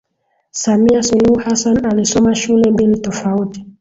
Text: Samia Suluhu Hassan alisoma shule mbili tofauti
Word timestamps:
Samia 0.51 1.03
Suluhu 1.03 1.39
Hassan 1.39 1.85
alisoma 1.85 2.35
shule 2.35 2.71
mbili 2.71 2.99
tofauti 2.99 3.65